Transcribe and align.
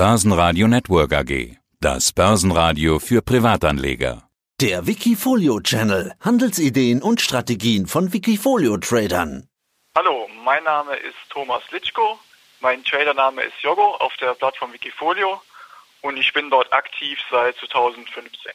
Börsenradio 0.00 0.66
Network 0.66 1.12
AG. 1.12 1.58
Das 1.78 2.10
Börsenradio 2.14 2.98
für 3.00 3.20
Privatanleger. 3.20 4.22
Der 4.58 4.86
Wikifolio 4.86 5.60
Channel. 5.60 6.14
Handelsideen 6.20 7.02
und 7.02 7.20
Strategien 7.20 7.86
von 7.86 8.10
Wikifolio 8.10 8.78
Tradern. 8.78 9.46
Hallo, 9.94 10.26
mein 10.42 10.64
Name 10.64 10.96
ist 10.96 11.18
Thomas 11.28 11.62
Litschko. 11.70 12.18
Mein 12.60 12.82
Tradername 12.82 13.42
ist 13.42 13.60
Jogo 13.60 13.96
auf 13.96 14.16
der 14.22 14.32
Plattform 14.32 14.72
Wikifolio 14.72 15.42
und 16.00 16.16
ich 16.16 16.32
bin 16.32 16.48
dort 16.48 16.72
aktiv 16.72 17.18
seit 17.30 17.56
2015. 17.56 18.52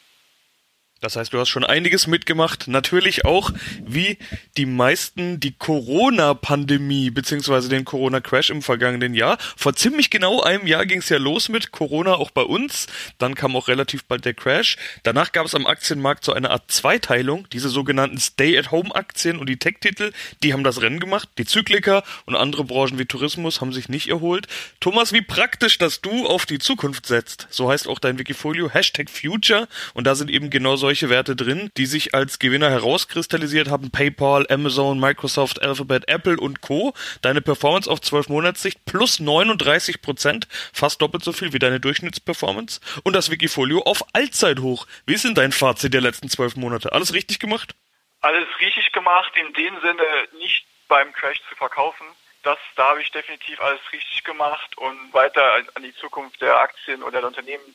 Das 1.00 1.14
heißt, 1.14 1.34
du 1.34 1.38
hast 1.38 1.50
schon 1.50 1.64
einiges 1.64 2.06
mitgemacht. 2.06 2.68
Natürlich 2.68 3.26
auch, 3.26 3.50
wie 3.84 4.16
die 4.56 4.64
meisten, 4.64 5.38
die 5.40 5.52
Corona-Pandemie 5.52 7.10
beziehungsweise 7.10 7.68
den 7.68 7.84
Corona-Crash 7.84 8.48
im 8.48 8.62
vergangenen 8.62 9.12
Jahr. 9.12 9.36
Vor 9.56 9.76
ziemlich 9.76 10.08
genau 10.08 10.40
einem 10.40 10.66
Jahr 10.66 10.86
ging 10.86 11.00
es 11.00 11.10
ja 11.10 11.18
los 11.18 11.50
mit 11.50 11.70
Corona 11.70 12.14
auch 12.14 12.30
bei 12.30 12.40
uns. 12.40 12.86
Dann 13.18 13.34
kam 13.34 13.56
auch 13.56 13.68
relativ 13.68 14.04
bald 14.04 14.24
der 14.24 14.32
Crash. 14.32 14.78
Danach 15.02 15.32
gab 15.32 15.44
es 15.44 15.54
am 15.54 15.66
Aktienmarkt 15.66 16.24
so 16.24 16.32
eine 16.32 16.50
Art 16.50 16.70
Zweiteilung. 16.70 17.46
Diese 17.52 17.68
sogenannten 17.68 18.18
Stay-at-Home-Aktien 18.18 19.38
und 19.38 19.50
die 19.50 19.58
Tech-Titel, 19.58 20.12
die 20.42 20.54
haben 20.54 20.64
das 20.64 20.80
Rennen 20.80 20.98
gemacht. 20.98 21.28
Die 21.36 21.44
Zykliker 21.44 22.04
und 22.24 22.36
andere 22.36 22.64
Branchen 22.64 22.98
wie 22.98 23.04
Tourismus 23.04 23.60
haben 23.60 23.74
sich 23.74 23.90
nicht 23.90 24.08
erholt. 24.08 24.46
Thomas, 24.80 25.12
wie 25.12 25.20
praktisch, 25.20 25.76
dass 25.76 26.00
du 26.00 26.26
auf 26.26 26.46
die 26.46 26.58
Zukunft 26.58 27.04
setzt. 27.04 27.48
So 27.50 27.70
heißt 27.70 27.86
auch 27.86 27.98
dein 27.98 28.18
Wikifolio, 28.18 28.70
Hashtag 28.70 29.10
Future. 29.10 29.68
Und 29.92 30.06
da 30.06 30.14
sind 30.14 30.30
eben 30.30 30.48
genauso 30.48 30.85
solche 30.86 31.10
Werte 31.10 31.34
drin, 31.34 31.72
die 31.76 31.84
sich 31.84 32.14
als 32.14 32.38
Gewinner 32.38 32.70
herauskristallisiert 32.70 33.68
haben. 33.68 33.90
PayPal, 33.90 34.46
Amazon, 34.48 35.00
Microsoft, 35.00 35.60
Alphabet, 35.60 36.06
Apple 36.06 36.36
und 36.36 36.60
Co. 36.60 36.94
Deine 37.22 37.42
Performance 37.42 37.90
auf 37.90 38.00
12 38.00 38.28
Monatssicht 38.28 38.84
plus 38.84 39.18
39 39.18 40.00
Prozent, 40.00 40.46
fast 40.72 41.02
doppelt 41.02 41.24
so 41.24 41.32
viel 41.32 41.52
wie 41.52 41.58
deine 41.58 41.80
Durchschnittsperformance. 41.80 42.80
Und 43.02 43.14
das 43.14 43.32
Wikifolio 43.32 43.82
auf 43.82 44.04
Allzeithoch. 44.12 44.86
Wie 45.06 45.14
ist 45.14 45.24
denn 45.24 45.34
dein 45.34 45.50
Fazit 45.50 45.92
der 45.92 46.02
letzten 46.02 46.28
12 46.28 46.54
Monate? 46.54 46.92
Alles 46.92 47.12
richtig 47.12 47.40
gemacht? 47.40 47.74
Alles 48.20 48.46
richtig 48.60 48.92
gemacht, 48.92 49.32
in 49.34 49.52
dem 49.54 49.80
Sinne 49.80 50.04
nicht 50.38 50.64
beim 50.86 51.12
Crash 51.14 51.40
zu 51.48 51.56
verkaufen. 51.56 52.06
Das, 52.44 52.58
da 52.76 52.90
habe 52.90 53.02
ich 53.02 53.10
definitiv 53.10 53.60
alles 53.60 53.80
richtig 53.92 54.22
gemacht 54.22 54.78
und 54.78 55.12
weiter 55.12 55.64
an 55.74 55.82
die 55.82 55.96
Zukunft 55.96 56.40
der 56.40 56.60
Aktien 56.60 57.02
oder 57.02 57.18
der 57.18 57.26
Unternehmen 57.26 57.74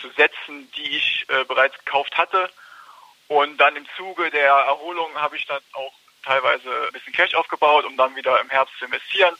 zu 0.00 0.10
setzen, 0.10 0.70
die 0.72 0.96
ich 0.96 1.26
äh, 1.28 1.44
bereits 1.44 1.78
gekauft 1.78 2.16
hatte. 2.16 2.50
Und 3.28 3.58
dann 3.58 3.76
im 3.76 3.86
Zuge 3.96 4.30
der 4.30 4.48
Erholung 4.48 5.14
habe 5.16 5.36
ich 5.36 5.46
dann 5.46 5.62
auch 5.72 5.92
teilweise 6.24 6.68
ein 6.86 6.92
bisschen 6.92 7.12
Cash 7.12 7.34
aufgebaut, 7.34 7.84
um 7.84 7.96
dann 7.96 8.14
wieder 8.16 8.40
im 8.40 8.50
Herbst 8.50 8.76
zu 8.78 8.84
investieren. 8.84 9.34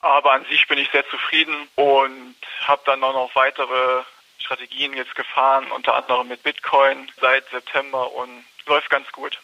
Aber 0.00 0.32
an 0.32 0.44
sich 0.46 0.66
bin 0.66 0.78
ich 0.78 0.90
sehr 0.90 1.06
zufrieden 1.08 1.68
und 1.76 2.36
habe 2.62 2.82
dann 2.86 3.04
auch 3.04 3.12
noch 3.12 3.34
weitere 3.34 4.02
Strategien 4.38 4.94
jetzt 4.94 5.14
gefahren, 5.14 5.70
unter 5.70 5.94
anderem 5.94 6.28
mit 6.28 6.42
Bitcoin 6.42 7.10
seit 7.20 7.48
September 7.50 8.10
und 8.12 8.44
läuft 8.66 8.88
ganz 8.90 9.10
gut. 9.12 9.38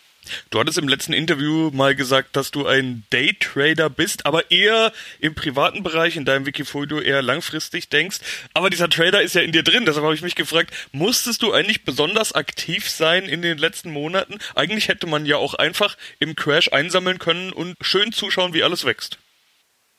Du 0.51 0.61
hattest 0.61 0.79
im 0.79 0.89
letzten 0.89 1.13
Interview 1.13 1.71
mal 1.73 1.95
gesagt, 1.95 2.37
dass 2.37 2.51
du 2.51 2.67
ein 2.67 3.05
Daytrader 3.11 3.91
bist, 3.91 4.27
aber 4.27 4.51
eher 4.51 4.93
im 5.21 5.35
privaten 5.35 5.83
Bereich, 5.83 6.17
in 6.17 6.25
deinem 6.25 6.47
Wikifolio 6.47 7.01
eher 7.01 7.23
langfristig 7.23 7.89
denkst. 7.89 8.19
Aber 8.55 8.71
dieser 8.71 8.89
Trader 8.89 9.23
ist 9.23 9.35
ja 9.35 9.43
in 9.43 9.53
dir 9.53 9.63
drin, 9.63 9.85
deshalb 9.87 10.05
habe 10.05 10.15
ich 10.15 10.23
mich 10.23 10.35
gefragt, 10.35 10.73
musstest 10.93 11.43
du 11.43 11.53
eigentlich 11.53 11.85
besonders 11.85 12.35
aktiv 12.35 12.89
sein 12.89 13.25
in 13.25 13.43
den 13.43 13.59
letzten 13.59 13.91
Monaten? 13.91 14.39
Eigentlich 14.55 14.89
hätte 14.89 15.07
man 15.07 15.27
ja 15.27 15.37
auch 15.37 15.55
einfach 15.55 15.97
im 16.19 16.37
Crash 16.37 16.73
einsammeln 16.73 17.19
können 17.19 17.53
und 17.53 17.77
schön 17.81 18.13
zuschauen, 18.13 18.55
wie 18.55 18.63
alles 18.63 18.85
wächst. 18.85 19.19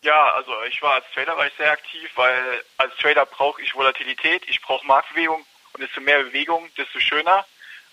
Ja, 0.03 0.33
also 0.33 0.51
ich 0.69 0.81
war 0.81 0.95
als 0.95 1.05
Trader 1.13 1.35
war 1.37 1.47
ich 1.47 1.53
sehr 1.57 1.71
aktiv, 1.71 2.09
weil 2.15 2.63
als 2.77 2.95
Trader 2.97 3.25
brauche 3.25 3.61
ich 3.61 3.75
Volatilität, 3.75 4.43
ich 4.47 4.61
brauche 4.61 4.85
Marktbewegung 4.85 5.45
und 5.73 5.81
desto 5.81 6.01
mehr 6.01 6.23
Bewegung, 6.23 6.69
desto 6.77 6.99
schöner. 6.99 7.45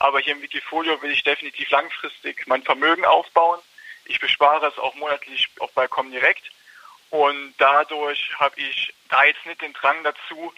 Aber 0.05 0.21
hier 0.21 0.35
im 0.35 0.43
Wikifolio 0.43 1.01
will 1.01 1.13
ich 1.13 1.25
definitiv 1.25 1.71
langfristig 1.71 2.47
mein 2.47 2.63
Vermögen 2.63 3.07
aufbauen. 3.07 3.59
Ich 4.05 4.20
bespare 4.20 4.67
es 4.67 4.77
auch 4.77 4.95
monatlich 4.97 5.48
auch 5.61 5.70
bei 5.70 5.89
Comdirect. 5.89 6.42
Und 7.09 7.55
dadurch 7.57 8.39
habe 8.39 8.61
ich 8.61 8.93
da 9.09 9.25
jetzt 9.25 9.47
nicht 9.47 9.63
den 9.63 9.73
Drang 9.73 10.05
dazu, 10.05 10.53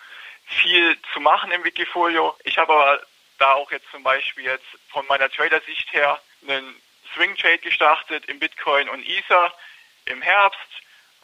viel 0.47 1.01
zu 1.13 1.21
machen 1.21 1.53
im 1.53 1.63
Wikifolio. 1.63 2.37
Ich 2.43 2.59
habe 2.59 2.73
aber 2.73 3.07
da 3.39 3.53
auch 3.53 3.71
jetzt 3.71 3.89
zum 3.93 4.03
Beispiel 4.03 4.47
jetzt 4.47 4.67
von 4.89 5.07
meiner 5.07 5.31
Trader-Sicht 5.31 5.93
her 5.93 6.21
einen 6.43 6.83
Swing 7.15 7.37
Trade 7.37 7.59
gestartet 7.59 8.25
im 8.25 8.41
Bitcoin 8.41 8.89
und 8.89 9.09
Ether 9.09 9.55
im 10.07 10.23
Herbst, 10.23 10.59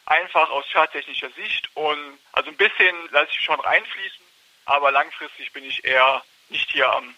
einfach 0.05 0.49
aus 0.49 0.63
charttechnischer 0.71 1.31
Sicht 1.31 1.69
und 1.75 2.19
also 2.31 2.49
ein 2.49 2.57
bisschen 2.57 2.95
lasse 3.11 3.31
ich 3.33 3.41
schon 3.41 3.59
reinfließen, 3.59 4.25
aber 4.63 4.91
langfristig 4.91 5.51
bin 5.51 5.65
ich 5.65 5.83
eher 5.83 6.23
nicht 6.47 6.71
hier 6.71 6.89
am 6.89 7.13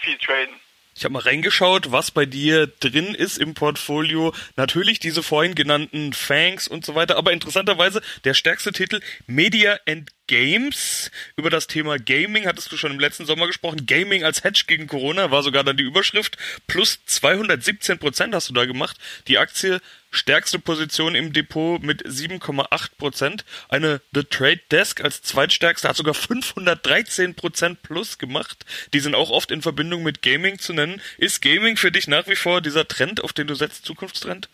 viel 0.00 0.16
traden. 0.18 0.54
Ich 0.98 1.04
habe 1.04 1.12
mal 1.12 1.22
reingeschaut, 1.22 1.92
was 1.92 2.10
bei 2.10 2.26
dir 2.26 2.66
drin 2.66 3.14
ist 3.14 3.38
im 3.38 3.54
Portfolio. 3.54 4.34
Natürlich 4.56 4.98
diese 4.98 5.22
vorhin 5.22 5.54
genannten 5.54 6.12
Fangs 6.12 6.66
und 6.66 6.84
so 6.84 6.96
weiter, 6.96 7.16
aber 7.16 7.32
interessanterweise 7.32 8.02
der 8.24 8.34
stärkste 8.34 8.72
Titel 8.72 9.00
Media 9.28 9.78
and 9.86 10.10
Games. 10.28 11.10
Über 11.36 11.50
das 11.50 11.66
Thema 11.66 11.98
Gaming 11.98 12.46
hattest 12.46 12.70
du 12.70 12.76
schon 12.76 12.92
im 12.92 13.00
letzten 13.00 13.26
Sommer 13.26 13.48
gesprochen. 13.48 13.86
Gaming 13.86 14.22
als 14.22 14.44
Hedge 14.44 14.64
gegen 14.68 14.86
Corona 14.86 15.32
war 15.32 15.42
sogar 15.42 15.64
dann 15.64 15.76
die 15.76 15.82
Überschrift. 15.82 16.38
Plus 16.68 17.00
217 17.04 17.98
Prozent 17.98 18.34
hast 18.34 18.48
du 18.48 18.54
da 18.54 18.64
gemacht. 18.64 18.96
Die 19.26 19.38
Aktie 19.38 19.80
stärkste 20.10 20.58
Position 20.58 21.14
im 21.14 21.32
Depot 21.32 21.82
mit 21.82 22.06
7,8 22.06 22.90
Prozent. 22.96 23.44
Eine 23.68 24.00
The 24.14 24.24
Trade 24.24 24.60
Desk 24.70 25.02
als 25.02 25.22
zweitstärkste 25.22 25.88
hat 25.88 25.96
sogar 25.96 26.14
513 26.14 27.34
Prozent 27.34 27.82
plus 27.82 28.18
gemacht. 28.18 28.64
Die 28.92 29.00
sind 29.00 29.14
auch 29.14 29.30
oft 29.30 29.50
in 29.50 29.62
Verbindung 29.62 30.02
mit 30.02 30.22
Gaming 30.22 30.58
zu 30.58 30.72
nennen. 30.72 31.00
Ist 31.16 31.42
Gaming 31.42 31.76
für 31.76 31.90
dich 31.90 32.06
nach 32.06 32.28
wie 32.28 32.36
vor 32.36 32.60
dieser 32.60 32.86
Trend, 32.86 33.22
auf 33.24 33.32
den 33.32 33.46
du 33.46 33.54
setzt, 33.54 33.84
Zukunftstrend? 33.84 34.48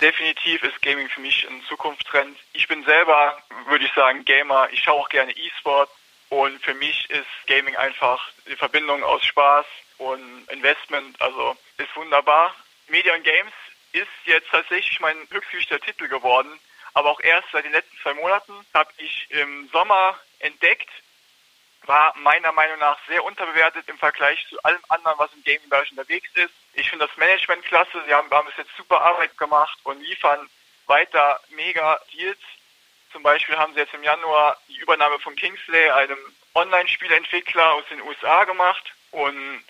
Definitiv 0.00 0.62
ist 0.62 0.80
Gaming 0.82 1.08
für 1.08 1.20
mich 1.20 1.46
ein 1.48 1.62
Zukunftstrend. 1.68 2.36
Ich 2.52 2.68
bin 2.68 2.84
selber, 2.84 3.42
würde 3.66 3.84
ich 3.84 3.92
sagen, 3.92 4.24
Gamer. 4.24 4.68
Ich 4.72 4.80
schaue 4.80 5.00
auch 5.00 5.08
gerne 5.08 5.32
E-Sport. 5.32 5.90
Und 6.30 6.62
für 6.62 6.74
mich 6.74 7.08
ist 7.10 7.26
Gaming 7.46 7.76
einfach 7.76 8.30
die 8.46 8.56
Verbindung 8.56 9.02
aus 9.02 9.24
Spaß 9.24 9.66
und 9.98 10.46
Investment. 10.50 11.20
Also 11.20 11.56
ist 11.78 11.94
wunderbar. 11.96 12.54
Media 12.88 13.14
und 13.14 13.24
Games 13.24 13.52
ist 13.92 14.08
jetzt 14.26 14.48
tatsächlich 14.50 15.00
mein 15.00 15.16
höchstgewichtiger 15.30 15.80
Titel 15.80 16.08
geworden. 16.08 16.50
Aber 16.94 17.10
auch 17.10 17.20
erst 17.20 17.48
seit 17.52 17.64
den 17.64 17.72
letzten 17.72 17.96
zwei 18.02 18.14
Monaten 18.14 18.52
habe 18.74 18.90
ich 18.98 19.30
im 19.30 19.68
Sommer 19.72 20.18
entdeckt, 20.40 20.88
war 21.88 22.14
meiner 22.18 22.52
Meinung 22.52 22.78
nach 22.78 22.98
sehr 23.08 23.24
unterbewertet 23.24 23.88
im 23.88 23.98
Vergleich 23.98 24.46
zu 24.48 24.62
allem 24.62 24.80
anderen, 24.88 25.18
was 25.18 25.32
im 25.32 25.42
Gaming-Bereich 25.42 25.90
unterwegs 25.90 26.28
ist. 26.34 26.52
Ich 26.74 26.88
finde 26.90 27.06
das 27.06 27.16
Management 27.16 27.64
klasse. 27.64 28.02
Sie 28.06 28.14
haben, 28.14 28.28
bis 28.28 28.56
jetzt 28.58 28.76
super 28.76 29.00
Arbeit 29.00 29.36
gemacht 29.38 29.78
und 29.84 30.00
liefern 30.00 30.48
weiter 30.86 31.40
mega 31.50 31.98
Deals. 32.12 32.38
Zum 33.10 33.22
Beispiel 33.22 33.56
haben 33.56 33.72
sie 33.72 33.80
jetzt 33.80 33.94
im 33.94 34.02
Januar 34.02 34.58
die 34.68 34.76
Übernahme 34.76 35.18
von 35.18 35.34
Kingsley, 35.34 35.90
einem 35.90 36.18
Online-Spielentwickler 36.54 37.72
aus 37.72 37.84
den 37.88 38.02
USA 38.02 38.44
gemacht 38.44 38.92
und 39.10 39.64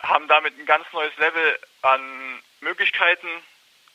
haben 0.00 0.28
damit 0.28 0.56
ein 0.58 0.66
ganz 0.66 0.86
neues 0.92 1.16
Level 1.16 1.58
an 1.82 2.42
Möglichkeiten 2.60 3.28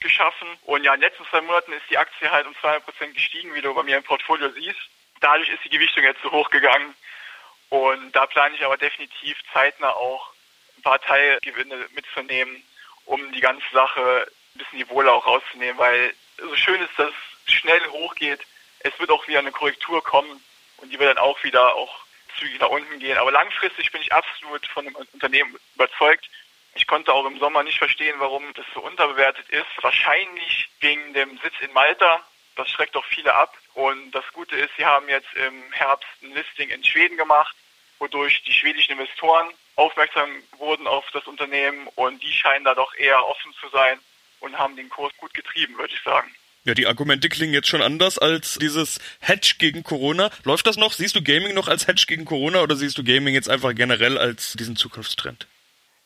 geschaffen. 0.01 0.47
Und 0.63 0.83
ja, 0.83 0.93
in 0.93 0.99
den 0.99 1.09
letzten 1.09 1.25
zwei 1.27 1.41
Monaten 1.41 1.71
ist 1.71 1.89
die 1.89 1.97
Aktie 1.97 2.29
halt 2.29 2.45
um 2.45 2.55
200 2.59 2.83
Prozent 2.83 3.13
gestiegen, 3.13 3.53
wie 3.53 3.61
du 3.61 3.73
bei 3.73 3.83
mir 3.83 3.97
im 3.97 4.03
Portfolio 4.03 4.49
siehst. 4.51 4.79
Dadurch 5.21 5.49
ist 5.49 5.63
die 5.63 5.69
Gewichtung 5.69 6.03
jetzt 6.03 6.21
so 6.21 6.31
hoch 6.31 6.49
gegangen. 6.49 6.93
Und 7.69 8.11
da 8.13 8.25
plane 8.25 8.55
ich 8.55 8.63
aber 8.63 8.77
definitiv 8.77 9.37
zeitnah 9.51 9.91
auch 9.91 10.31
ein 10.77 10.81
paar 10.83 11.01
Teilgewinne 11.01 11.87
mitzunehmen, 11.93 12.63
um 13.05 13.31
die 13.31 13.41
ganze 13.41 13.65
Sache 13.73 14.27
ein 14.55 14.57
bisschen 14.59 14.79
die 14.79 14.89
Wohle 14.89 15.11
auch 15.11 15.25
rauszunehmen, 15.25 15.77
weil 15.77 16.13
so 16.37 16.55
schön 16.55 16.81
ist, 16.81 16.97
dass 16.97 17.09
es 17.45 17.53
schnell 17.53 17.85
hochgeht. 17.89 18.39
Es 18.79 18.97
wird 18.99 19.09
auch 19.09 19.27
wieder 19.27 19.39
eine 19.39 19.51
Korrektur 19.51 20.03
kommen 20.03 20.43
und 20.77 20.91
die 20.91 20.99
wird 20.99 21.09
dann 21.09 21.23
auch 21.23 21.43
wieder 21.43 21.75
auch 21.75 21.99
zügig 22.37 22.59
nach 22.59 22.69
unten 22.69 22.99
gehen. 22.99 23.17
Aber 23.17 23.31
langfristig 23.31 23.91
bin 23.91 24.01
ich 24.01 24.13
absolut 24.13 24.65
von 24.67 24.85
dem 24.85 24.95
Unternehmen 24.95 25.57
überzeugt. 25.75 26.29
Ich 26.75 26.85
konnte 26.85 27.11
auch 27.11 27.25
im 27.25 27.39
Sommer 27.39 27.63
nicht 27.63 27.79
verstehen, 27.79 28.15
warum 28.19 28.53
das 28.53 28.65
so 28.73 28.81
unterbewertet 28.81 29.49
ist. 29.49 29.65
Wahrscheinlich 29.81 30.69
wegen 30.79 31.13
dem 31.13 31.37
Sitz 31.39 31.55
in 31.61 31.73
Malta. 31.73 32.21
Das 32.55 32.69
schreckt 32.69 32.95
doch 32.95 33.05
viele 33.05 33.33
ab. 33.33 33.57
Und 33.77 34.09
das 34.09 34.25
Gute 34.33 34.55
ist, 34.55 34.71
sie 34.75 34.85
haben 34.85 35.07
jetzt 35.07 35.31
im 35.35 35.71
Herbst 35.71 36.09
ein 36.23 36.33
Listing 36.33 36.69
in 36.69 36.83
Schweden 36.83 37.15
gemacht, 37.15 37.55
wodurch 37.99 38.41
die 38.41 38.51
schwedischen 38.51 38.93
Investoren 38.93 39.51
aufmerksam 39.75 40.27
wurden 40.57 40.87
auf 40.87 41.05
das 41.13 41.27
Unternehmen 41.27 41.87
und 41.93 42.23
die 42.23 42.31
scheinen 42.31 42.65
da 42.65 42.73
doch 42.73 42.95
eher 42.95 43.23
offen 43.23 43.53
zu 43.61 43.69
sein 43.69 43.99
und 44.39 44.57
haben 44.57 44.75
den 44.75 44.89
Kurs 44.89 45.15
gut 45.17 45.31
getrieben, 45.35 45.77
würde 45.77 45.93
ich 45.93 46.01
sagen. 46.01 46.33
Ja, 46.63 46.73
die 46.73 46.87
Argumente 46.87 47.29
klingen 47.29 47.53
jetzt 47.53 47.67
schon 47.67 47.83
anders 47.83 48.17
als 48.17 48.55
dieses 48.55 48.99
Hedge 49.19 49.53
gegen 49.59 49.83
Corona. 49.83 50.31
Läuft 50.43 50.65
das 50.65 50.77
noch? 50.77 50.93
Siehst 50.93 51.15
du 51.15 51.21
Gaming 51.21 51.53
noch 51.53 51.67
als 51.67 51.85
Hedge 51.85 52.05
gegen 52.07 52.25
Corona 52.25 52.63
oder 52.63 52.75
siehst 52.75 52.97
du 52.97 53.03
Gaming 53.03 53.35
jetzt 53.35 53.47
einfach 53.47 53.75
generell 53.75 54.17
als 54.17 54.53
diesen 54.53 54.75
Zukunftstrend? 54.75 55.45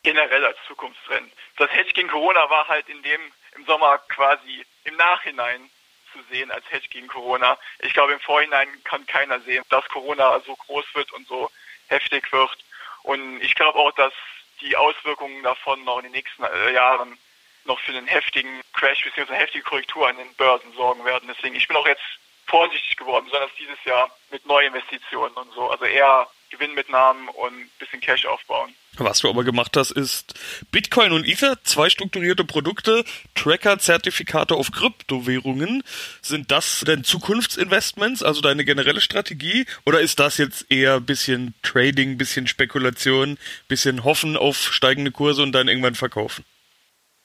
Generell 0.03 0.43
als 0.43 0.57
Zukunftstrend. 0.67 1.31
Das 1.55 1.71
Hedge 1.71 1.93
gegen 1.93 2.09
Corona 2.09 2.49
war 2.49 2.67
halt 2.67 2.89
in 2.89 3.01
dem 3.01 3.21
im 3.55 3.65
Sommer 3.65 3.97
quasi 4.09 4.65
im 4.83 4.97
Nachhinein 4.97 5.69
zu 6.13 6.19
sehen 6.29 6.51
als 6.51 6.69
Hedge 6.69 6.87
gegen 6.89 7.07
Corona. 7.07 7.57
Ich 7.79 7.93
glaube, 7.93 8.13
im 8.13 8.19
Vorhinein 8.19 8.67
kann 8.83 9.05
keiner 9.05 9.39
sehen, 9.41 9.63
dass 9.69 9.87
Corona 9.89 10.39
so 10.45 10.55
groß 10.55 10.85
wird 10.93 11.11
und 11.13 11.27
so 11.27 11.49
heftig 11.87 12.31
wird. 12.31 12.57
Und 13.03 13.41
ich 13.41 13.55
glaube 13.55 13.79
auch, 13.79 13.91
dass 13.93 14.13
die 14.61 14.75
Auswirkungen 14.75 15.41
davon 15.43 15.83
noch 15.83 15.97
in 15.97 16.03
den 16.03 16.11
nächsten 16.11 16.43
äh, 16.43 16.73
Jahren 16.73 17.17
noch 17.65 17.79
für 17.79 17.91
einen 17.91 18.07
heftigen 18.07 18.61
Crash 18.73 19.03
bzw. 19.03 19.29
eine 19.29 19.39
heftige 19.39 19.63
Korrektur 19.63 20.07
an 20.07 20.17
den 20.17 20.33
Börsen 20.35 20.73
sorgen 20.73 21.03
werden. 21.05 21.31
Deswegen, 21.33 21.55
ich 21.55 21.67
bin 21.67 21.77
auch 21.77 21.87
jetzt 21.87 22.03
vorsichtig 22.47 22.97
geworden, 22.97 23.25
besonders 23.25 23.51
dieses 23.57 23.83
Jahr 23.85 24.09
mit 24.29 24.45
Neuinvestitionen 24.45 25.35
und 25.35 25.51
so. 25.53 25.69
Also 25.69 25.85
eher 25.85 26.27
Gewinnmitnahmen 26.51 27.27
und 27.29 27.53
ein 27.53 27.71
bisschen 27.79 28.01
Cash 28.01 28.25
aufbauen. 28.25 28.75
Was 28.97 29.19
du 29.19 29.29
aber 29.29 29.45
gemacht 29.45 29.77
hast, 29.77 29.91
ist 29.91 30.33
Bitcoin 30.69 31.13
und 31.13 31.25
Ether, 31.25 31.63
zwei 31.63 31.89
strukturierte 31.89 32.43
Produkte, 32.43 33.05
Tracker, 33.35 33.79
Zertifikate 33.79 34.53
auf 34.53 34.71
Kryptowährungen. 34.71 35.81
Sind 36.21 36.51
das 36.51 36.81
denn 36.81 37.05
Zukunftsinvestments, 37.05 38.21
also 38.21 38.41
deine 38.41 38.65
generelle 38.65 38.99
Strategie? 38.99 39.65
Oder 39.85 40.01
ist 40.01 40.19
das 40.19 40.37
jetzt 40.37 40.69
eher 40.69 40.99
bisschen 40.99 41.53
Trading, 41.63 42.17
bisschen 42.17 42.47
Spekulation, 42.47 43.39
bisschen 43.69 44.03
Hoffen 44.03 44.35
auf 44.35 44.57
steigende 44.57 45.11
Kurse 45.11 45.41
und 45.41 45.53
dann 45.53 45.69
irgendwann 45.69 45.95
verkaufen? 45.95 46.43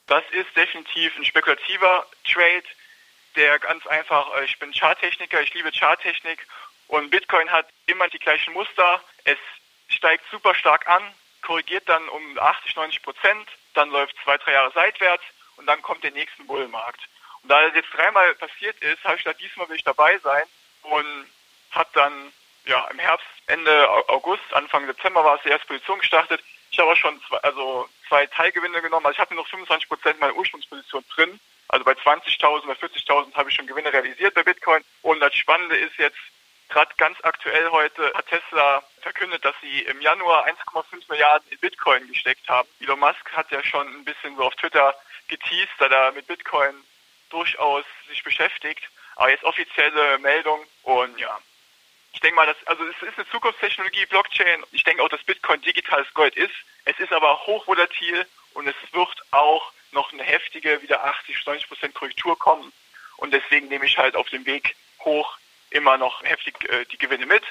Das 0.07 0.23
ist 0.31 0.55
definitiv 0.55 1.11
ein 1.17 1.25
spekulativer 1.25 2.07
Trade, 2.23 2.63
der 3.35 3.59
ganz 3.59 3.85
einfach, 3.87 4.25
äh, 4.37 4.45
ich 4.45 4.57
bin 4.57 4.71
Charttechniker, 4.71 5.41
ich 5.41 5.53
liebe 5.53 5.71
Charttechnik 5.71 6.39
und 6.87 7.09
Bitcoin 7.09 7.51
hat 7.51 7.67
immer 7.85 8.07
die 8.09 8.19
gleichen 8.19 8.53
Muster. 8.53 9.01
Es 9.23 9.37
steigt 9.89 10.23
super 10.31 10.55
stark 10.55 10.87
an, 10.89 11.03
korrigiert 11.41 11.87
dann 11.87 12.07
um 12.09 12.39
80, 12.39 12.75
90 12.75 13.03
Prozent, 13.03 13.49
dann 13.73 13.89
läuft 13.89 14.15
zwei, 14.23 14.37
drei 14.37 14.53
Jahre 14.53 14.71
seitwärts 14.71 15.23
und 15.57 15.65
dann 15.65 15.81
kommt 15.81 16.03
der 16.03 16.11
nächste 16.11 16.43
Bullmarkt. 16.43 17.01
Und 17.43 17.49
da 17.49 17.61
das 17.61 17.75
jetzt 17.75 17.93
dreimal 17.93 18.33
passiert 18.35 18.77
ist, 18.81 19.03
habe 19.03 19.17
ich 19.17 19.23
gedacht, 19.23 19.41
diesmal 19.41 19.69
will 19.69 19.75
ich 19.75 19.83
dabei 19.83 20.17
sein 20.19 20.43
und 20.83 21.29
habe 21.71 21.89
dann 21.93 22.33
ja 22.65 22.85
im 22.91 22.99
Herbst, 22.99 23.25
Ende 23.47 23.89
August, 24.09 24.53
Anfang 24.53 24.85
September 24.85 25.23
war 25.23 25.35
es 25.35 25.43
die 25.43 25.49
erste 25.49 25.67
Position 25.67 25.99
gestartet. 25.99 26.41
Ich 26.71 26.79
habe 26.79 26.91
auch 26.91 26.97
schon 26.97 27.21
zwei, 27.27 27.37
also 27.37 27.87
zwei 28.07 28.25
Teilgewinne 28.27 28.81
genommen, 28.81 29.05
also 29.05 29.15
ich 29.15 29.19
habe 29.19 29.35
noch 29.35 29.47
25 29.47 29.87
Prozent 29.87 30.19
meiner 30.19 30.35
Ursprungsposition 30.35 31.03
drin. 31.15 31.39
Also 31.69 31.83
bei 31.83 31.93
20.000 31.93 32.63
oder 32.63 32.73
40.000 32.73 33.35
habe 33.35 33.49
ich 33.49 33.55
schon 33.55 33.67
Gewinne 33.67 33.91
realisiert 33.91 34.33
bei 34.33 34.43
Bitcoin. 34.43 34.83
Und 35.01 35.19
das 35.19 35.35
Spannende 35.35 35.75
ist 35.75 35.97
jetzt, 35.97 36.17
Gerade 36.69 36.93
ganz 36.97 37.17
aktuell 37.23 37.69
heute 37.71 38.11
hat 38.13 38.27
Tesla 38.27 38.83
verkündet, 39.01 39.43
dass 39.45 39.55
sie 39.61 39.81
im 39.83 40.01
Januar 40.01 40.45
1,5 40.47 41.09
Milliarden 41.09 41.49
in 41.49 41.59
Bitcoin 41.59 42.07
gesteckt 42.07 42.47
haben. 42.49 42.67
Elon 42.81 42.99
Musk 42.99 43.31
hat 43.31 43.49
ja 43.51 43.63
schon 43.63 43.87
ein 43.87 44.03
bisschen 44.03 44.35
so 44.35 44.43
auf 44.43 44.55
Twitter 44.55 44.93
geteased, 45.27 45.73
da 45.79 45.87
er 45.87 46.11
mit 46.11 46.27
Bitcoin 46.27 46.75
durchaus 47.29 47.85
sich 48.09 48.23
beschäftigt. 48.23 48.83
Aber 49.15 49.29
jetzt 49.29 49.43
offizielle 49.43 50.19
Meldung 50.19 50.59
und 50.83 51.17
ja. 51.19 51.39
Ich 52.13 52.19
denke 52.19 52.35
mal, 52.35 52.47
dass, 52.47 52.57
also 52.65 52.83
es 52.85 53.01
ist 53.01 53.17
eine 53.17 53.29
Zukunftstechnologie, 53.29 54.05
Blockchain. 54.07 54.63
Ich 54.71 54.83
denke 54.83 55.03
auch, 55.03 55.09
dass 55.09 55.23
Bitcoin 55.23 55.61
digitales 55.61 56.11
Gold 56.13 56.35
ist. 56.35 56.53
Es 56.85 56.97
ist 56.99 57.13
aber 57.13 57.45
hochvolatil 57.45 58.25
und 58.53 58.67
es 58.67 58.75
wird 58.91 59.21
auch 59.31 59.71
noch 59.91 60.11
eine 60.11 60.23
heftige, 60.23 60.81
wieder 60.81 61.03
80, 61.03 61.45
90 61.45 61.67
Prozent 61.67 61.93
Korrektur 61.93 62.37
kommen. 62.37 62.73
Und 63.17 63.33
deswegen 63.33 63.67
nehme 63.67 63.85
ich 63.85 63.97
halt 63.97 64.15
auf 64.15 64.29
dem 64.29 64.45
Weg 64.45 64.75
hoch 64.99 65.37
immer 65.69 65.97
noch 65.97 66.23
heftig 66.23 66.55
äh, 66.69 66.85
die 66.91 66.97
Gewinne 66.97 67.25
mit. 67.25 67.43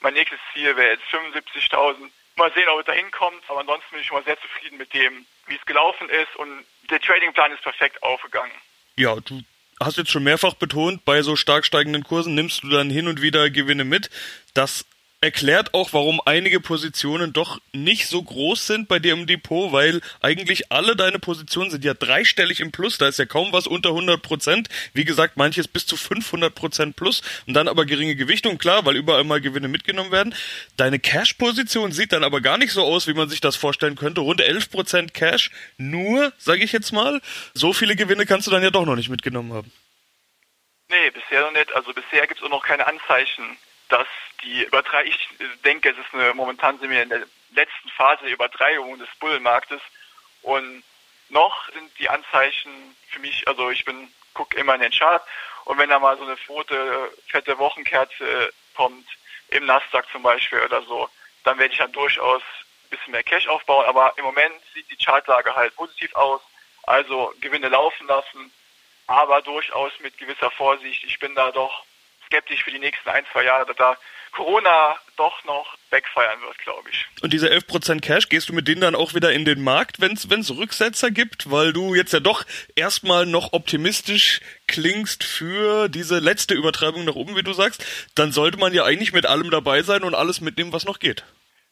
Mein 0.00 0.14
nächstes 0.14 0.38
Ziel 0.52 0.76
wäre 0.76 0.92
jetzt 0.92 1.04
75.000. 1.04 2.10
Mal 2.36 2.52
sehen, 2.54 2.68
ob 2.68 2.80
es 2.80 2.86
da 2.86 2.92
hinkommt. 2.92 3.42
Aber 3.48 3.60
ansonsten 3.60 3.90
bin 3.90 4.00
ich 4.00 4.06
schon 4.06 4.16
mal 4.16 4.24
sehr 4.24 4.40
zufrieden 4.40 4.78
mit 4.78 4.92
dem, 4.94 5.26
wie 5.46 5.54
es 5.54 5.64
gelaufen 5.66 6.08
ist. 6.08 6.34
Und 6.36 6.64
der 6.90 7.00
Tradingplan 7.00 7.52
ist 7.52 7.62
perfekt 7.62 8.02
aufgegangen. 8.02 8.52
Ja, 8.96 9.16
du 9.16 9.42
hast 9.80 9.98
jetzt 9.98 10.10
schon 10.10 10.24
mehrfach 10.24 10.54
betont, 10.54 11.04
bei 11.04 11.22
so 11.22 11.36
stark 11.36 11.64
steigenden 11.64 12.04
Kursen 12.04 12.34
nimmst 12.34 12.62
du 12.62 12.68
dann 12.68 12.90
hin 12.90 13.08
und 13.08 13.22
wieder 13.22 13.50
Gewinne 13.50 13.84
mit. 13.84 14.10
Das 14.54 14.86
erklärt 15.22 15.72
auch, 15.72 15.92
warum 15.92 16.20
einige 16.26 16.60
Positionen 16.60 17.32
doch 17.32 17.60
nicht 17.72 18.08
so 18.08 18.22
groß 18.22 18.66
sind 18.66 18.88
bei 18.88 18.98
dir 18.98 19.12
im 19.12 19.26
Depot, 19.26 19.72
weil 19.72 20.00
eigentlich 20.20 20.72
alle 20.72 20.96
deine 20.96 21.20
Positionen 21.20 21.70
sind 21.70 21.84
ja 21.84 21.94
dreistellig 21.94 22.60
im 22.60 22.72
Plus, 22.72 22.98
da 22.98 23.06
ist 23.06 23.20
ja 23.20 23.24
kaum 23.24 23.52
was 23.52 23.68
unter 23.68 23.90
100 23.90 24.20
Prozent. 24.20 24.68
Wie 24.94 25.04
gesagt, 25.04 25.36
manches 25.36 25.68
bis 25.68 25.86
zu 25.86 25.96
500 25.96 26.54
Prozent 26.54 26.96
plus 26.96 27.22
und 27.46 27.54
dann 27.54 27.68
aber 27.68 27.86
geringe 27.86 28.16
Gewichtung, 28.16 28.58
klar, 28.58 28.84
weil 28.84 28.96
überall 28.96 29.22
mal 29.22 29.40
Gewinne 29.40 29.68
mitgenommen 29.68 30.10
werden. 30.10 30.34
Deine 30.76 30.98
Cash-Position 30.98 31.92
sieht 31.92 32.12
dann 32.12 32.24
aber 32.24 32.40
gar 32.40 32.58
nicht 32.58 32.72
so 32.72 32.82
aus, 32.82 33.06
wie 33.06 33.14
man 33.14 33.28
sich 33.28 33.40
das 33.40 33.54
vorstellen 33.54 33.94
könnte. 33.94 34.22
Rund 34.22 34.40
11 34.40 34.70
Prozent 34.70 35.14
Cash, 35.14 35.52
nur, 35.76 36.32
sage 36.36 36.64
ich 36.64 36.72
jetzt 36.72 36.92
mal. 36.92 37.20
So 37.54 37.72
viele 37.72 37.94
Gewinne 37.94 38.26
kannst 38.26 38.48
du 38.48 38.50
dann 38.50 38.64
ja 38.64 38.70
doch 38.70 38.84
noch 38.84 38.96
nicht 38.96 39.08
mitgenommen 39.08 39.52
haben. 39.52 39.70
Nee, 40.90 41.10
bisher 41.10 41.42
noch 41.42 41.52
nicht. 41.52 41.72
Also 41.74 41.92
bisher 41.92 42.26
gibt 42.26 42.40
es 42.40 42.44
auch 42.44 42.50
noch 42.50 42.64
keine 42.64 42.86
Anzeichen, 42.86 43.56
dass 43.92 44.08
die 44.42 44.64
Übertreibung, 44.64 45.12
ich 45.12 45.28
denke, 45.64 45.90
es 45.90 45.98
ist 45.98 46.14
eine, 46.14 46.32
momentan 46.34 46.78
sind 46.78 46.90
wir 46.90 47.02
in 47.02 47.10
der 47.10 47.26
letzten 47.54 47.88
Phase 47.90 48.24
der 48.24 48.32
Übertreibung 48.32 48.98
des 48.98 49.08
Bullenmarktes. 49.20 49.82
Und 50.40 50.82
noch 51.28 51.68
sind 51.72 51.90
die 51.98 52.08
Anzeichen 52.08 52.96
für 53.08 53.20
mich, 53.20 53.46
also 53.46 53.70
ich 53.70 53.84
bin, 53.84 54.12
gucke 54.34 54.56
immer 54.56 54.74
in 54.74 54.80
den 54.80 54.92
Chart. 54.92 55.22
Und 55.66 55.78
wenn 55.78 55.90
da 55.90 55.98
mal 55.98 56.16
so 56.16 56.24
eine 56.24 56.36
rote, 56.48 57.12
fette 57.28 57.58
Wochenkerze 57.58 58.52
kommt, 58.74 59.06
im 59.48 59.66
Nasdaq 59.66 60.06
zum 60.10 60.22
Beispiel 60.22 60.60
oder 60.60 60.82
so, 60.82 61.08
dann 61.44 61.58
werde 61.58 61.72
ich 61.72 61.78
dann 61.78 61.92
durchaus 61.92 62.40
ein 62.40 62.90
bisschen 62.90 63.12
mehr 63.12 63.22
Cash 63.22 63.46
aufbauen, 63.48 63.84
aber 63.86 64.14
im 64.16 64.24
Moment 64.24 64.54
sieht 64.72 64.90
die 64.90 64.96
Chartlage 64.96 65.54
halt 65.54 65.76
positiv 65.76 66.14
aus, 66.14 66.40
also 66.84 67.34
Gewinne 67.40 67.68
laufen 67.68 68.06
lassen, 68.06 68.50
aber 69.06 69.42
durchaus 69.42 69.92
mit 70.00 70.16
gewisser 70.16 70.50
Vorsicht. 70.50 71.04
Ich 71.04 71.18
bin 71.18 71.34
da 71.34 71.50
doch 71.50 71.84
skeptisch 72.32 72.64
für 72.64 72.70
die 72.70 72.78
nächsten 72.78 73.08
ein, 73.10 73.24
zwei 73.30 73.44
Jahre, 73.44 73.66
dass 73.66 73.76
da 73.76 73.96
Corona 74.32 74.96
doch 75.16 75.44
noch 75.44 75.76
wegfeiern 75.90 76.40
wird, 76.40 76.56
glaube 76.58 76.88
ich. 76.90 77.06
Und 77.20 77.34
diese 77.34 77.52
11% 77.52 78.00
Cash, 78.00 78.30
gehst 78.30 78.48
du 78.48 78.54
mit 78.54 78.66
denen 78.66 78.80
dann 78.80 78.94
auch 78.94 79.12
wieder 79.12 79.30
in 79.30 79.44
den 79.44 79.62
Markt, 79.62 80.00
wenn 80.00 80.12
es 80.12 80.56
Rücksetzer 80.56 81.10
gibt? 81.10 81.50
Weil 81.50 81.74
du 81.74 81.94
jetzt 81.94 82.14
ja 82.14 82.20
doch 82.20 82.44
erstmal 82.74 83.26
noch 83.26 83.52
optimistisch 83.52 84.40
klingst 84.66 85.22
für 85.22 85.90
diese 85.90 86.18
letzte 86.18 86.54
Übertreibung 86.54 87.04
nach 87.04 87.14
oben, 87.14 87.36
wie 87.36 87.42
du 87.42 87.52
sagst. 87.52 87.84
Dann 88.14 88.32
sollte 88.32 88.56
man 88.56 88.72
ja 88.72 88.84
eigentlich 88.84 89.12
mit 89.12 89.26
allem 89.26 89.50
dabei 89.50 89.82
sein 89.82 90.02
und 90.02 90.14
alles 90.14 90.40
mitnehmen, 90.40 90.72
was 90.72 90.86
noch 90.86 90.98
geht. 90.98 91.24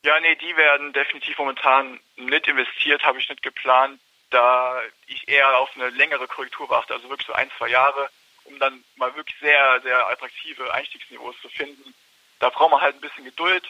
Ja, 0.05 0.21
nee, 0.21 0.37
die 0.37 0.57
werden 0.57 0.93
definitiv 0.93 1.39
momentan 1.39 1.99
nicht 2.17 2.47
investiert, 2.47 3.03
habe 3.05 3.19
ich 3.19 3.29
nicht 3.29 3.43
geplant, 3.43 3.99
da 4.29 4.81
ich 5.07 5.29
eher 5.29 5.57
auf 5.59 5.71
eine 5.75 5.91
längere 5.91 6.27
Korrektur 6.27 6.69
warte, 6.69 6.95
also 6.95 7.09
wirklich 7.09 7.27
so 7.27 7.33
ein, 7.33 7.51
zwei 7.59 7.69
Jahre, 7.69 8.09
um 8.51 8.59
dann 8.59 8.85
mal 8.97 9.15
wirklich 9.17 9.39
sehr, 9.41 9.81
sehr 9.83 10.07
attraktive 10.09 10.73
Einstiegsniveaus 10.73 11.37
zu 11.41 11.49
finden 11.49 11.95
da 12.41 12.49
braucht 12.49 12.73
man 12.73 12.81
halt 12.81 12.97
ein 12.97 13.01
bisschen 13.01 13.25
Geduld. 13.25 13.63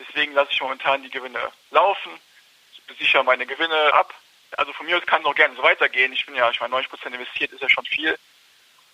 Deswegen 0.00 0.32
lasse 0.32 0.50
ich 0.52 0.60
momentan 0.60 1.02
die 1.02 1.10
Gewinne 1.10 1.38
laufen, 1.70 2.10
sichere 2.98 3.22
meine 3.22 3.46
Gewinne 3.46 3.92
ab. 3.92 4.14
Also 4.56 4.72
von 4.72 4.86
mir 4.86 4.96
aus 4.96 5.06
kann 5.06 5.20
es 5.20 5.26
noch 5.26 5.34
gerne 5.34 5.54
so 5.56 5.62
weitergehen. 5.62 6.12
Ich 6.12 6.24
bin 6.24 6.34
ja, 6.34 6.50
ich 6.50 6.60
meine, 6.60 6.74
90% 6.74 7.06
investiert 7.06 7.52
ist 7.52 7.62
ja 7.62 7.68
schon 7.68 7.84
viel. 7.84 8.18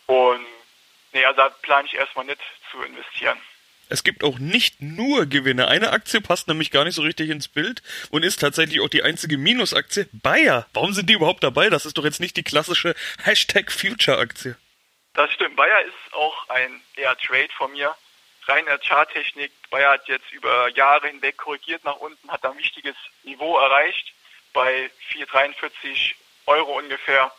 Und 0.06 0.46
nee, 1.12 1.24
also 1.24 1.36
da 1.36 1.48
plane 1.48 1.86
ich 1.86 1.94
erstmal 1.94 2.24
nicht 2.24 2.40
zu 2.70 2.82
investieren. 2.82 3.38
Es 3.90 4.04
gibt 4.04 4.22
auch 4.22 4.38
nicht 4.38 4.82
nur 4.82 5.26
Gewinne. 5.26 5.68
Eine 5.68 5.92
Aktie 5.92 6.20
passt 6.20 6.46
nämlich 6.46 6.70
gar 6.70 6.84
nicht 6.84 6.94
so 6.94 7.02
richtig 7.02 7.30
ins 7.30 7.48
Bild 7.48 7.82
und 8.10 8.22
ist 8.22 8.40
tatsächlich 8.40 8.80
auch 8.80 8.88
die 8.88 9.02
einzige 9.02 9.38
Minusaktie. 9.38 10.08
Bayer. 10.12 10.66
Warum 10.74 10.92
sind 10.92 11.08
die 11.08 11.14
überhaupt 11.14 11.42
dabei? 11.42 11.70
Das 11.70 11.86
ist 11.86 11.96
doch 11.96 12.04
jetzt 12.04 12.20
nicht 12.20 12.36
die 12.36 12.42
klassische 12.42 12.94
Hashtag 13.22 13.72
Future 13.72 14.18
Aktie. 14.18 14.56
Das 15.18 15.32
stimmt. 15.32 15.56
Bayer 15.56 15.80
ist 15.80 16.14
auch 16.14 16.48
ein 16.48 16.80
eher 16.94 17.18
Trade 17.18 17.48
von 17.56 17.72
mir 17.72 17.92
reine 18.46 18.78
Charttechnik. 18.78 19.50
Bayer 19.68 19.94
hat 19.94 20.06
jetzt 20.06 20.30
über 20.30 20.68
Jahre 20.76 21.08
hinweg 21.08 21.36
korrigiert 21.36 21.82
nach 21.82 21.96
unten, 21.96 22.30
hat 22.30 22.44
ein 22.44 22.56
wichtiges 22.56 22.94
Niveau 23.24 23.58
erreicht 23.58 24.12
bei 24.52 24.88
4,43 25.10 26.14
Euro 26.46 26.78
ungefähr. 26.78 27.32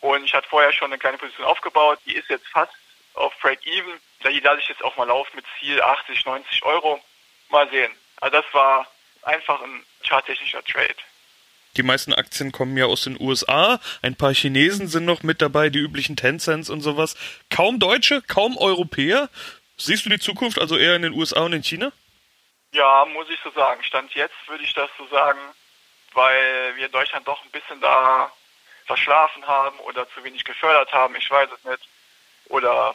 Und 0.00 0.24
ich 0.24 0.32
hatte 0.32 0.48
vorher 0.48 0.72
schon 0.72 0.92
eine 0.92 0.98
kleine 0.98 1.18
Position 1.18 1.46
aufgebaut. 1.46 1.98
Die 2.06 2.14
ist 2.14 2.30
jetzt 2.30 2.48
fast 2.48 2.72
auf 3.12 3.38
Break-Even. 3.38 4.00
Die 4.26 4.40
lasse 4.40 4.60
ich 4.60 4.68
jetzt 4.70 4.82
auch 4.82 4.96
mal 4.96 5.06
laufen 5.06 5.36
mit 5.36 5.44
Ziel 5.58 5.82
80, 5.82 6.24
90 6.24 6.62
Euro. 6.64 7.04
Mal 7.50 7.68
sehen. 7.68 7.94
Also 8.22 8.40
das 8.40 8.54
war 8.54 8.90
einfach 9.24 9.60
ein 9.60 9.84
charttechnischer 10.02 10.64
Trade. 10.64 10.96
Die 11.76 11.82
meisten 11.82 12.14
Aktien 12.14 12.52
kommen 12.52 12.76
ja 12.76 12.86
aus 12.86 13.02
den 13.02 13.20
USA. 13.20 13.80
Ein 14.02 14.16
paar 14.16 14.32
Chinesen 14.32 14.86
sind 14.88 15.04
noch 15.04 15.22
mit 15.22 15.42
dabei, 15.42 15.70
die 15.70 15.80
üblichen 15.80 16.16
Tencents 16.16 16.70
und 16.70 16.80
sowas. 16.80 17.16
Kaum 17.50 17.78
Deutsche, 17.78 18.22
kaum 18.22 18.56
Europäer. 18.56 19.28
Siehst 19.76 20.06
du 20.06 20.10
die 20.10 20.20
Zukunft 20.20 20.60
also 20.60 20.76
eher 20.76 20.94
in 20.94 21.02
den 21.02 21.12
USA 21.12 21.40
und 21.42 21.52
in 21.52 21.64
China? 21.64 21.92
Ja, 22.72 23.04
muss 23.06 23.28
ich 23.28 23.38
so 23.42 23.50
sagen. 23.50 23.82
Stand 23.82 24.14
jetzt 24.14 24.34
würde 24.46 24.64
ich 24.64 24.72
das 24.74 24.90
so 24.98 25.06
sagen, 25.08 25.38
weil 26.12 26.76
wir 26.76 26.86
in 26.86 26.92
Deutschland 26.92 27.26
doch 27.26 27.44
ein 27.44 27.50
bisschen 27.50 27.80
da 27.80 28.30
verschlafen 28.86 29.46
haben 29.46 29.78
oder 29.80 30.08
zu 30.10 30.22
wenig 30.24 30.44
gefördert 30.44 30.92
haben, 30.92 31.16
ich 31.16 31.30
weiß 31.30 31.48
es 31.56 31.64
nicht. 31.64 31.88
Oder 32.48 32.94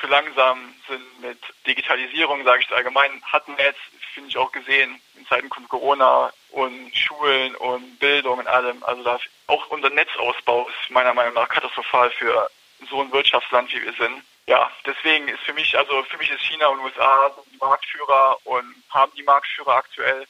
zu 0.00 0.06
langsam 0.06 0.74
sind 0.88 1.20
mit 1.20 1.38
Digitalisierung, 1.66 2.44
sage 2.44 2.62
ich 2.62 2.70
allgemein, 2.72 3.22
hatten 3.24 3.56
wir 3.56 3.64
jetzt, 3.64 3.80
finde 4.14 4.28
ich 4.28 4.36
auch 4.36 4.52
gesehen, 4.52 5.00
in 5.16 5.26
Zeiten 5.26 5.48
von 5.48 5.68
Corona 5.68 6.32
und 6.50 6.96
Schulen 6.96 7.54
und 7.56 7.98
Bildung 7.98 8.38
und 8.38 8.46
allem. 8.46 8.82
Also 8.84 9.02
da 9.02 9.18
auch 9.46 9.68
unser 9.68 9.90
Netzausbau 9.90 10.68
ist 10.68 10.90
meiner 10.90 11.14
Meinung 11.14 11.34
nach 11.34 11.48
katastrophal 11.48 12.10
für 12.10 12.50
so 12.88 13.00
ein 13.00 13.12
Wirtschaftsland, 13.12 13.72
wie 13.72 13.82
wir 13.82 13.92
sind. 13.94 14.22
ja, 14.46 14.70
deswegen 14.86 15.28
ist 15.28 15.40
für 15.40 15.52
mich, 15.52 15.76
also 15.76 16.02
für 16.04 16.16
mich 16.16 16.30
ist 16.30 16.40
China 16.42 16.68
und 16.68 16.80
USA 16.80 17.34
die 17.52 17.58
Marktführer 17.58 18.38
und 18.44 18.82
haben 18.90 19.12
die 19.16 19.22
Marktführer 19.22 19.76
aktuell. 19.76 20.26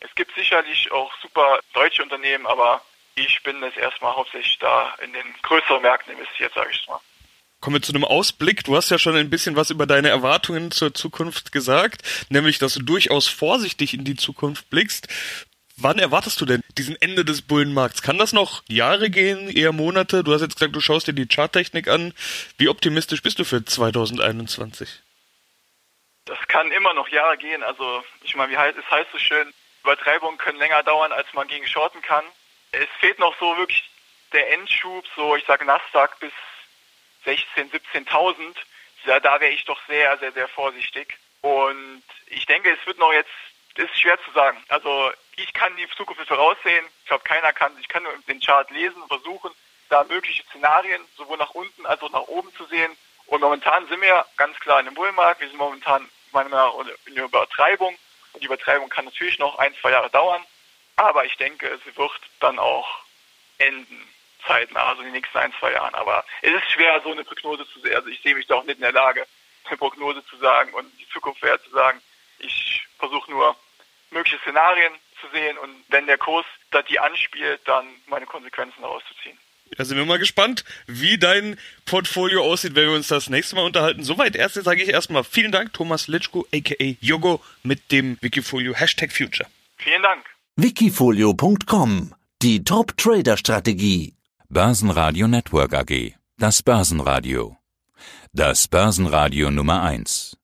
Es 0.00 0.14
gibt 0.14 0.34
sicherlich 0.34 0.90
auch 0.92 1.12
super 1.20 1.58
deutsche 1.72 2.02
Unternehmen, 2.02 2.46
aber 2.46 2.82
ich 3.16 3.42
bin 3.42 3.62
jetzt 3.62 3.76
erstmal 3.76 4.14
hauptsächlich 4.14 4.58
da 4.58 4.94
in 5.02 5.12
den 5.12 5.34
größeren 5.42 5.82
Märkten 5.82 6.12
investiert, 6.12 6.54
sage 6.54 6.70
ich 6.70 6.86
mal. 6.86 7.00
Kommen 7.60 7.76
wir 7.76 7.82
zu 7.82 7.92
einem 7.92 8.04
Ausblick. 8.04 8.64
Du 8.64 8.74
hast 8.74 8.90
ja 8.90 8.98
schon 8.98 9.16
ein 9.16 9.28
bisschen 9.28 9.54
was 9.54 9.68
über 9.68 9.86
deine 9.86 10.08
Erwartungen 10.08 10.70
zur 10.70 10.94
Zukunft 10.94 11.52
gesagt, 11.52 12.02
nämlich, 12.30 12.58
dass 12.58 12.74
du 12.74 12.82
durchaus 12.82 13.28
vorsichtig 13.28 13.92
in 13.92 14.04
die 14.04 14.16
Zukunft 14.16 14.70
blickst. 14.70 15.08
Wann 15.76 15.98
erwartest 15.98 16.40
du 16.40 16.46
denn 16.46 16.62
diesen 16.78 17.00
Ende 17.00 17.24
des 17.24 17.42
Bullenmarkts? 17.42 18.00
Kann 18.00 18.16
das 18.16 18.32
noch 18.32 18.62
Jahre 18.68 19.10
gehen, 19.10 19.50
eher 19.50 19.72
Monate? 19.72 20.24
Du 20.24 20.32
hast 20.32 20.40
jetzt 20.40 20.56
gesagt, 20.56 20.74
du 20.74 20.80
schaust 20.80 21.06
dir 21.06 21.12
die 21.12 21.26
Charttechnik 21.26 21.88
an. 21.88 22.14
Wie 22.56 22.68
optimistisch 22.68 23.22
bist 23.22 23.38
du 23.38 23.44
für 23.44 23.62
2021? 23.62 25.02
Das 26.24 26.38
kann 26.48 26.70
immer 26.70 26.94
noch 26.94 27.08
Jahre 27.08 27.36
gehen. 27.36 27.62
Also, 27.62 28.02
ich 28.22 28.36
meine, 28.36 28.52
wie 28.52 28.56
heißt 28.56 28.78
es 28.78 28.90
heißt 28.90 29.10
so 29.12 29.18
schön, 29.18 29.52
Übertreibungen 29.82 30.38
können 30.38 30.58
länger 30.58 30.82
dauern, 30.82 31.12
als 31.12 31.26
man 31.34 31.48
gegen 31.48 31.66
shorten 31.66 32.00
kann. 32.02 32.24
Es 32.72 32.88
fehlt 33.00 33.18
noch 33.18 33.38
so 33.38 33.56
wirklich 33.56 33.82
der 34.32 34.52
Endschub, 34.52 35.04
so 35.16 35.36
ich 35.36 35.44
sage 35.44 35.64
Nasdaq 35.64 36.20
bis 36.20 36.32
16.000, 37.26 37.70
17.000. 37.94 38.56
Ja, 39.04 39.20
da 39.20 39.40
wäre 39.40 39.52
ich 39.52 39.64
doch 39.64 39.80
sehr, 39.86 40.18
sehr, 40.18 40.32
sehr 40.32 40.48
vorsichtig. 40.48 41.16
Und 41.42 42.02
ich 42.26 42.46
denke, 42.46 42.70
es 42.70 42.86
wird 42.86 42.98
noch 42.98 43.12
jetzt, 43.12 43.30
das 43.76 43.86
ist 43.86 44.00
schwer 44.00 44.18
zu 44.24 44.30
sagen. 44.32 44.62
Also 44.68 45.10
ich 45.36 45.52
kann 45.52 45.74
die 45.76 45.88
Zukunft 45.96 46.26
voraussehen. 46.26 46.84
Ich 47.02 47.08
glaube, 47.08 47.24
keiner 47.24 47.52
kann, 47.52 47.72
ich 47.80 47.88
kann 47.88 48.02
nur 48.02 48.12
den 48.28 48.40
Chart 48.40 48.70
lesen, 48.70 49.02
versuchen, 49.08 49.50
da 49.88 50.04
mögliche 50.04 50.44
Szenarien 50.44 51.02
sowohl 51.16 51.38
nach 51.38 51.50
unten 51.50 51.86
als 51.86 52.02
auch 52.02 52.10
nach 52.10 52.28
oben 52.28 52.52
zu 52.54 52.64
sehen. 52.66 52.96
Und 53.26 53.40
momentan 53.40 53.86
sind 53.88 54.00
wir 54.00 54.26
ganz 54.36 54.58
klar 54.60 54.80
in 54.80 54.86
dem 54.86 54.94
Bullmarkt. 54.94 55.40
Wir 55.40 55.48
sind 55.48 55.58
momentan 55.58 56.08
meiner 56.32 56.48
Meinung 56.48 56.86
nach 56.86 57.06
in 57.06 57.14
der 57.14 57.24
Übertreibung. 57.24 57.96
Und 58.32 58.40
die 58.42 58.46
Übertreibung 58.46 58.88
kann 58.88 59.04
natürlich 59.04 59.38
noch 59.38 59.58
ein, 59.58 59.74
zwei 59.80 59.92
Jahre 59.92 60.10
dauern. 60.10 60.44
Aber 60.96 61.24
ich 61.24 61.36
denke, 61.36 61.78
sie 61.84 61.96
wird 61.96 62.12
dann 62.40 62.58
auch 62.58 62.88
enden 63.58 64.08
zeitnah, 64.46 64.84
also 64.84 65.00
in 65.02 65.08
den 65.08 65.14
nächsten 65.14 65.38
ein, 65.38 65.52
zwei 65.58 65.72
Jahren. 65.72 65.94
Aber 65.94 66.24
es 66.42 66.52
ist 66.52 66.70
schwer, 66.70 67.00
so 67.02 67.12
eine 67.12 67.24
Prognose 67.24 67.66
zu 67.68 67.80
sehen. 67.80 67.94
Also 67.94 68.08
ich 68.08 68.20
sehe 68.22 68.34
mich 68.34 68.46
da 68.46 68.56
auch 68.56 68.64
nicht 68.64 68.76
in 68.76 68.82
der 68.82 68.92
Lage, 68.92 69.26
eine 69.64 69.76
Prognose 69.76 70.24
zu 70.26 70.36
sagen 70.38 70.72
und 70.74 70.86
die 70.98 71.08
Zukunft 71.08 71.42
wäre 71.42 71.62
zu 71.62 71.70
sagen. 71.70 72.00
Ich 72.38 72.82
versuche 72.98 73.30
nur 73.30 73.56
mögliche 74.10 74.38
Szenarien 74.38 74.92
zu 75.20 75.26
sehen 75.32 75.58
und 75.58 75.84
wenn 75.88 76.06
der 76.06 76.18
Kurs 76.18 76.46
da 76.70 76.82
die 76.82 76.98
anspielt, 76.98 77.60
dann 77.66 77.86
meine 78.06 78.26
Konsequenzen 78.26 78.80
daraus 78.82 79.02
zu 79.08 79.14
ziehen. 79.22 79.38
Da 79.76 79.84
sind 79.84 79.96
wir 79.96 80.04
mal 80.04 80.18
gespannt, 80.18 80.64
wie 80.86 81.16
dein 81.16 81.58
Portfolio 81.84 82.42
aussieht, 82.42 82.74
wenn 82.74 82.88
wir 82.88 82.96
uns 82.96 83.08
das 83.08 83.30
nächste 83.30 83.54
Mal 83.54 83.64
unterhalten. 83.64 84.02
Soweit 84.02 84.34
erst 84.34 84.56
sage 84.56 84.82
ich 84.82 84.88
erstmal 84.88 85.22
vielen 85.22 85.52
Dank, 85.52 85.72
Thomas 85.72 86.08
Litschko, 86.08 86.46
aka 86.52 86.96
Yogo, 87.00 87.42
mit 87.62 87.92
dem 87.92 88.18
Wikifolio 88.20 88.74
Hashtag 88.74 89.12
Future. 89.12 89.48
Vielen 89.76 90.02
Dank. 90.02 90.26
Wikifolio.com 90.56 92.14
Die 92.42 92.64
Top-Trader-Strategie. 92.64 94.14
Börsenradio 94.52 95.28
Network 95.28 95.72
AG. 95.74 96.16
Das 96.36 96.60
Börsenradio. 96.64 97.56
Das 98.32 98.66
Börsenradio 98.66 99.48
Nummer 99.48 99.80
eins. 99.84 100.36